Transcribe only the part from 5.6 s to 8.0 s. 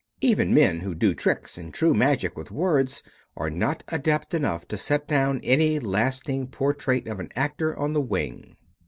lasting portrait of an actor on